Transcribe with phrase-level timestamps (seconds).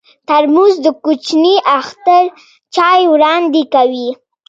[0.27, 2.23] ترموز د کوچني اختر
[2.75, 4.09] چای وړاندې کوي.